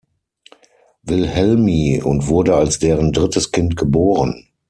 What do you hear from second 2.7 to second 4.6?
deren drittes Kind geboren.